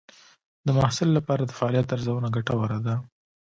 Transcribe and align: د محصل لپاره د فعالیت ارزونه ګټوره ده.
د 0.65 0.67
محصل 0.77 1.09
لپاره 1.17 1.43
د 1.45 1.51
فعالیت 1.59 1.87
ارزونه 1.95 2.27
ګټوره 2.35 2.77
ده. 2.85 2.95